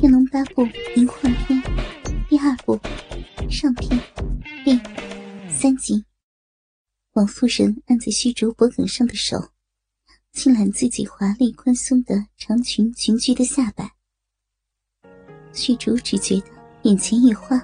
[0.02, 0.64] 《天龙八部》
[0.96, 1.62] 银幻篇
[2.26, 2.80] 第二部
[3.50, 4.00] 上篇
[4.64, 4.80] 第
[5.50, 6.02] 三集。
[7.12, 9.50] 王夫人按在虚竹脖颈上的手，
[10.32, 13.92] 轻揽自己华丽宽松的长裙裙裾的下摆。
[15.52, 16.46] 虚竹只觉得
[16.84, 17.62] 眼前一花，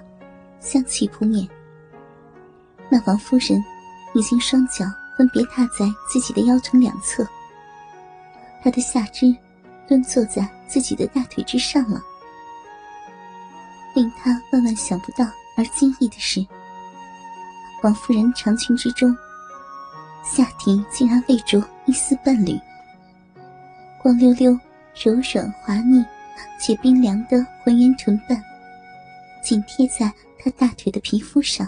[0.61, 1.48] 香气扑面。
[2.91, 3.59] 那王夫人
[4.14, 4.84] 已经双脚
[5.16, 7.27] 分别踏在自己的腰臀两侧，
[8.62, 9.34] 她的下肢
[9.89, 11.98] 蹲坐在自己的大腿之上了。
[13.96, 15.25] 令他万万想不到
[15.57, 16.46] 而惊异的是，
[17.82, 19.17] 王夫人长裙之中，
[20.23, 22.61] 下体竟然未着一丝半缕，
[24.03, 24.53] 光溜溜、
[25.03, 26.04] 柔软滑腻
[26.61, 28.39] 且冰凉的浑圆臀瓣，
[29.43, 31.67] 紧贴在她大腿的皮肤上。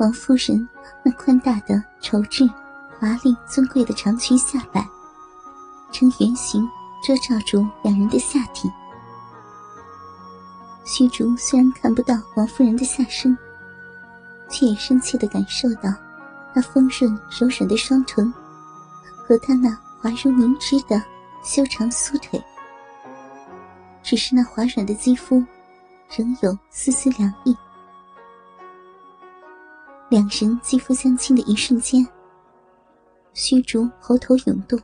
[0.00, 0.68] 王夫人
[1.04, 2.44] 那宽大的绸质、
[2.98, 4.84] 华丽尊贵的长裙下摆，
[5.92, 6.68] 呈圆形
[7.06, 8.68] 遮罩住两人的下体。
[10.88, 13.36] 虚竹虽然看不到王夫人的下身，
[14.48, 15.94] 却也深切的感受到
[16.54, 18.32] 那丰润柔软的双唇
[19.18, 19.68] 和她那
[20.00, 21.00] 滑如凝脂的
[21.44, 22.42] 修长酥腿。
[24.02, 25.44] 只是那滑软的肌肤，
[26.16, 27.54] 仍有丝丝凉意。
[30.08, 32.04] 两人肌肤相亲的一瞬间，
[33.34, 34.80] 虚竹喉头涌动，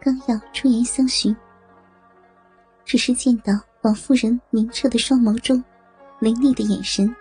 [0.00, 1.34] 刚要出言相询，
[2.84, 3.52] 只是见到。
[3.82, 5.62] 王夫人明澈的双眸中，
[6.18, 7.14] 凌厉的眼神，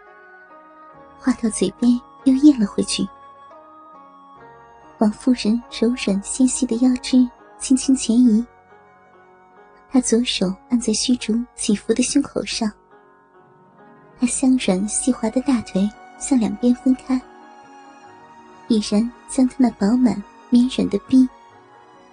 [1.19, 1.91] 话到嘴边
[2.23, 3.07] 又咽了回去。
[4.97, 8.43] 王夫人柔软纤细的腰肢轻轻前移，
[9.91, 12.71] 她左手按在虚竹起伏的胸口上，
[14.19, 17.21] 她香软细滑的大腿向两边分开，
[18.67, 21.29] 已然将她那饱满绵软的臂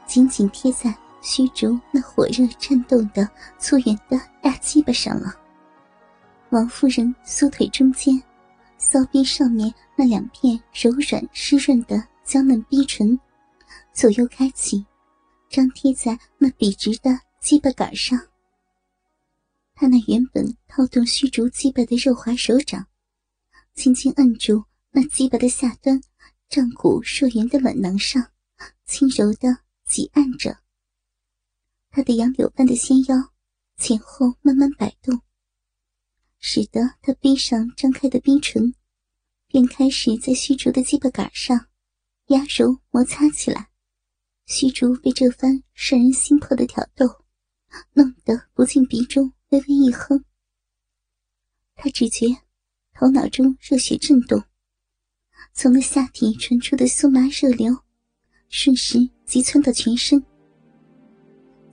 [0.07, 0.95] 紧紧贴在。
[1.25, 3.27] 虚竹那火热颤动的
[3.59, 5.35] 粗圆的大鸡巴上了。
[6.51, 8.23] 王夫人酥腿中间，
[8.77, 13.19] 骚逼上面那两片柔软湿润的娇嫩逼唇，
[13.95, 14.85] 左右开启，
[15.49, 18.21] 张贴在那笔直的鸡巴杆上。
[19.75, 22.87] 他那原本套动虚竹鸡巴的肉滑手掌，
[23.75, 25.99] 轻轻摁住那鸡巴的下端，
[26.51, 28.23] 胀鼓硕圆的卵囊上，
[28.85, 29.49] 轻柔的
[29.87, 30.59] 挤按着。
[31.97, 33.15] 他的杨柳般的纤腰
[33.77, 35.21] 前后慢慢摆动，
[36.41, 38.75] 使得他逼上张开的逼唇
[39.47, 41.69] 便开始在虚竹的鸡巴杆上
[42.27, 43.71] 压揉摩擦起来。
[44.47, 47.07] 虚竹被这番摄人心魄的挑逗
[47.93, 50.25] 弄得不禁鼻中微微一哼，
[51.77, 52.27] 他只觉
[52.93, 54.43] 头脑中热血震动，
[55.53, 57.85] 从那下体传出的酥麻热流
[58.49, 60.21] 瞬时急窜到全身。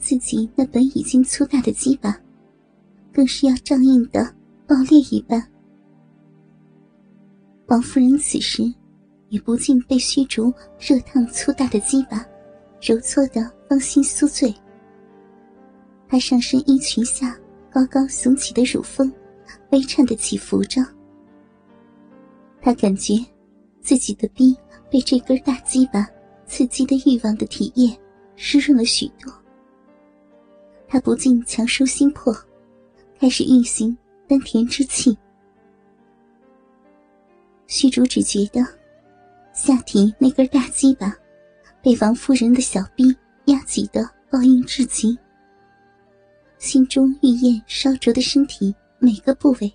[0.02, 2.20] 自己那本已经粗大的鸡巴，
[3.14, 4.34] 更是要胀硬的
[4.68, 5.42] 爆裂一般。
[7.68, 8.64] 王夫人此时
[9.30, 12.26] 也不禁被虚竹热烫粗大的鸡巴
[12.82, 14.54] 揉搓的芳心酥醉。
[16.10, 17.38] 她上身衣裙下
[17.72, 19.10] 高高耸起的乳峰
[19.70, 20.84] 微颤的起伏着。
[22.60, 23.14] 她感觉
[23.82, 24.58] 自己的臂
[24.90, 26.06] 被这根大鸡巴
[26.48, 27.96] 刺激的欲望的体液
[28.36, 29.32] 湿润了许多。
[30.92, 32.36] 他不禁强收心魄，
[33.18, 33.98] 开始运行
[34.28, 35.18] 丹田之气。
[37.66, 38.62] 虚竹只觉得
[39.54, 41.16] 下体那根大鸡巴
[41.82, 43.06] 被王夫人的小臂
[43.46, 45.18] 压挤的抱硬至极，
[46.58, 49.74] 心中欲焰烧灼的身体每个部位。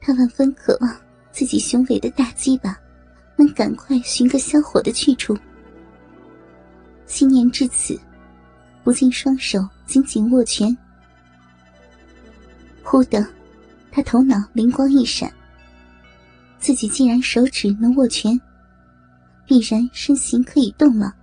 [0.00, 1.00] 他万分渴望
[1.30, 2.76] 自己雄伟的大鸡巴
[3.36, 5.38] 能赶快寻个消火的去处。
[7.06, 7.96] 心念至此。
[8.82, 10.76] 不禁双手紧紧握拳，
[12.82, 13.26] 忽的，
[13.92, 15.32] 他头脑灵光一闪。
[16.58, 18.38] 自己既然手指能握拳，
[19.46, 21.14] 必然身形可以动了。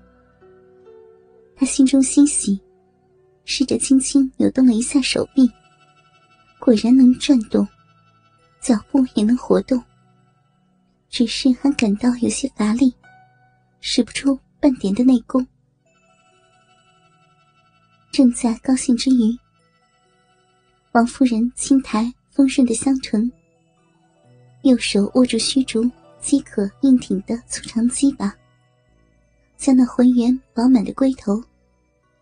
[1.56, 2.60] 他心中欣喜，
[3.44, 5.52] 试着轻轻扭动了一下手臂，
[6.60, 7.68] 果然能转动，
[8.62, 9.84] 脚步也能活动，
[11.10, 12.94] 只是还感到有些乏力，
[13.82, 15.46] 使不出半点的内功。
[18.18, 19.38] 正在高兴之余，
[20.94, 23.32] 王夫人轻抬丰润的香唇，
[24.64, 25.88] 右手握住虚竹
[26.20, 28.36] 饥渴硬挺的粗长鸡巴，
[29.56, 31.44] 将那浑圆饱满的龟头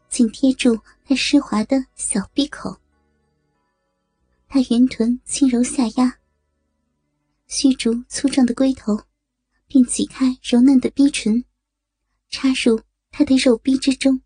[0.09, 2.75] 紧贴住她湿滑的小闭口。
[4.50, 6.13] 她圆臀轻柔下压，
[7.47, 9.00] 虚竹粗壮的龟头
[9.65, 11.42] 便挤开柔嫩的逼唇，
[12.27, 12.81] 插入
[13.12, 14.21] 她的肉逼之中。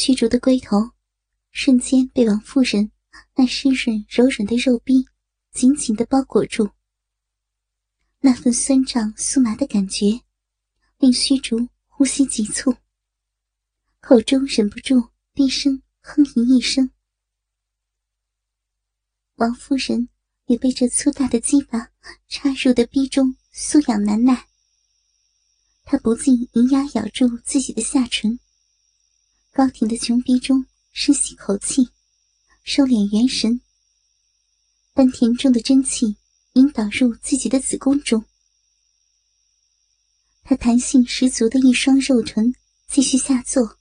[0.00, 0.92] 虚竹的龟头
[1.50, 2.92] 瞬间被王夫人
[3.34, 5.04] 那湿润柔软的肉壁
[5.50, 6.70] 紧紧的包裹住，
[8.20, 10.20] 那份酸胀酥麻的感觉
[10.98, 12.76] 令虚竹呼吸急促，
[13.98, 16.92] 口中忍不住低声哼吟一声。
[19.34, 20.08] 王夫人
[20.46, 21.90] 也被这粗大的鸡巴
[22.28, 24.46] 插入的逼中酥痒难耐，
[25.82, 28.38] 她不禁银牙咬住自己的下唇。
[29.58, 31.88] 高挺的穷鼻中深吸口气，
[32.62, 33.60] 收敛元神。
[34.94, 36.16] 丹田中的真气
[36.52, 38.24] 引导入自己的子宫中。
[40.44, 42.54] 他弹性十足的一双肉臀
[42.86, 43.76] 继续下坐。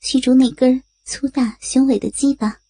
[0.00, 2.62] 虚竹那根粗大雄伟的鸡巴，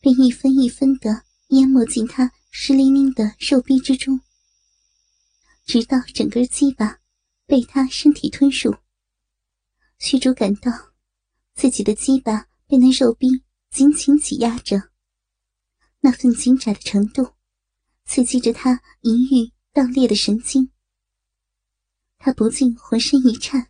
[0.00, 4.20] 便一分一分的淹没进他湿淋淋的肉壁之中，
[5.64, 6.98] 直到整根鸡巴
[7.46, 8.76] 被他身体吞入。
[9.98, 10.89] 虚竹感到。
[11.60, 13.28] 自己的鸡巴被那肉壁
[13.68, 14.80] 紧紧挤压着，
[16.00, 17.34] 那份紧窄的程度，
[18.06, 20.70] 刺激着他淫欲荡裂的神经。
[22.16, 23.68] 他不禁浑身一颤。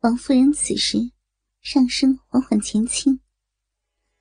[0.00, 0.98] 王夫人此时
[1.60, 3.20] 上身缓缓前倾，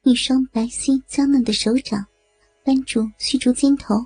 [0.03, 2.05] 一双白皙娇嫩的手掌
[2.63, 4.05] 扳住虚竹肩头。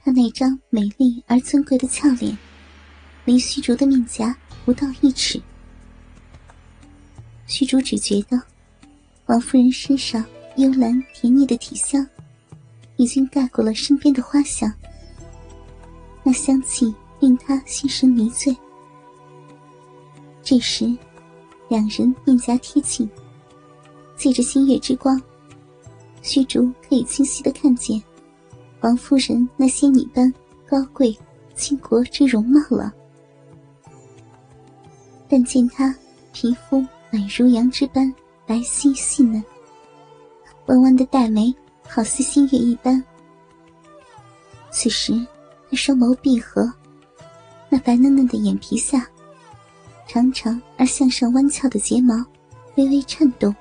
[0.00, 2.36] 她那张美丽而尊贵的俏脸，
[3.24, 5.42] 离虚竹的面颊不到一尺。
[7.52, 8.42] 虚竹只觉得，
[9.26, 10.24] 王夫人身上
[10.56, 12.08] 幽兰甜腻的体香，
[12.96, 14.72] 已经盖过了身边的花香。
[16.22, 18.56] 那香气令他心神迷醉。
[20.42, 20.96] 这时，
[21.68, 23.06] 两人面颊贴近，
[24.16, 25.20] 借着星月之光，
[26.22, 28.02] 虚竹可以清晰的看见
[28.80, 30.32] 王夫人那仙女般
[30.66, 31.14] 高贵
[31.54, 32.90] 倾国之容貌了。
[35.28, 35.94] 但见她
[36.32, 36.82] 皮肤。
[37.12, 38.12] 宛如羊脂般
[38.46, 39.44] 白皙细嫩，
[40.66, 41.54] 弯弯的黛眉
[41.86, 43.02] 好似新月一般。
[44.70, 45.12] 此时，
[45.68, 46.72] 那双眸闭合，
[47.68, 49.06] 那白嫩嫩的眼皮下，
[50.08, 52.14] 长长而向上弯翘的睫毛
[52.76, 53.54] 微微颤动。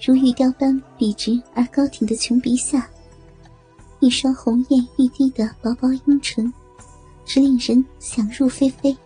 [0.00, 2.88] 如玉雕般笔直而高挺的琼鼻下，
[3.98, 6.52] 一双红艳欲滴的薄薄阴唇，
[7.24, 8.96] 直令人想入非非。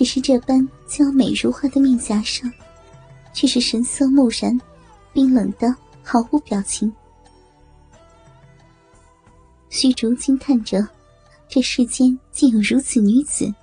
[0.00, 2.50] 只是这般娇美如花的面颊上，
[3.34, 4.58] 却是神色木然、
[5.12, 6.90] 冰冷的，毫无表情。
[9.68, 10.88] 虚竹惊叹着，
[11.50, 13.54] 这世间竟有如此女子，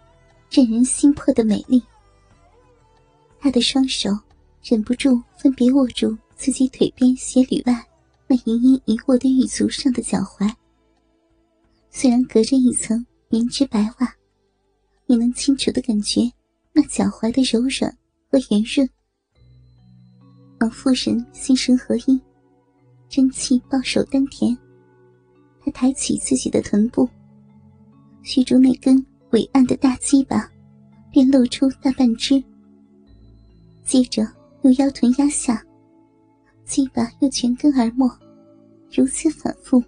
[0.47, 1.81] 震人心魄的美丽。
[3.39, 4.11] 他的双手
[4.61, 7.83] 忍不住分别握住自己腿边鞋履外
[8.27, 10.53] 那盈盈一握的玉足上的脚踝，
[11.89, 14.16] 虽然隔着一层棉质白袜。
[15.09, 16.29] 你能清楚的感觉
[16.73, 17.97] 那脚踝的柔软
[18.29, 18.87] 和圆润。
[20.59, 22.19] 老妇人心神合一，
[23.07, 24.55] 真气抱守丹田。
[25.63, 27.07] 她抬起自己的臀部，
[28.21, 30.51] 虚竹那根伟岸的大鸡巴
[31.09, 32.43] 便露出大半只。
[33.85, 34.27] 接着
[34.63, 35.65] 又腰臀压下，
[36.65, 38.05] 鸡巴又全根而没，
[38.91, 39.81] 如此反复。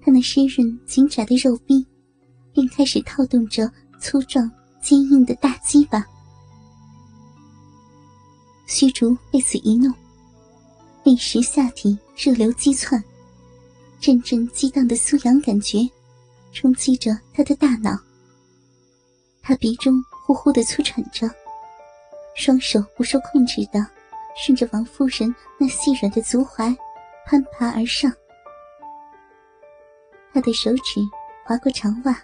[0.00, 1.86] 她那湿润紧窄的肉壁
[2.52, 3.70] 便开始套动着。
[4.04, 4.50] 粗壮
[4.82, 6.04] 坚硬的大鸡巴，
[8.66, 9.90] 虚竹被此一弄，
[11.04, 13.02] 立时下体热流激窜，
[13.98, 15.78] 阵阵激荡的酥痒感觉
[16.52, 17.98] 冲击着他的大脑。
[19.40, 21.26] 他鼻中呼呼的粗喘着，
[22.36, 23.86] 双手不受控制的
[24.36, 26.76] 顺着王夫人那细软的足踝
[27.24, 28.12] 攀爬而上，
[30.34, 31.00] 他的手指
[31.46, 32.14] 划过长袜。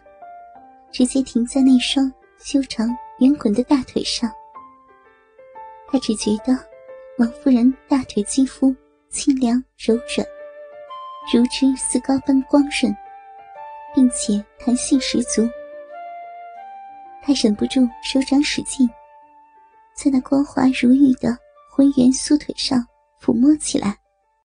[0.93, 4.31] 直接停在那双修长圆滚的大腿上。
[5.89, 6.57] 他只觉得
[7.19, 8.75] 王夫人大腿肌肤
[9.09, 10.27] 清凉柔软，
[11.33, 12.95] 如脂似膏般光润，
[13.95, 15.49] 并且弹性十足。
[17.23, 18.89] 他忍不住手掌使劲，
[19.95, 21.37] 在那光滑如玉的
[21.71, 22.87] 浑圆酥腿上
[23.21, 24.00] 抚摸起来。